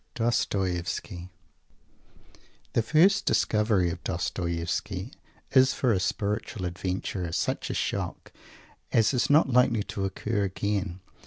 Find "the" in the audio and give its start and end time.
2.73-2.81